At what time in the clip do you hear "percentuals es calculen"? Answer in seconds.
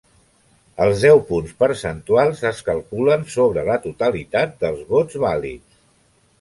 1.65-3.29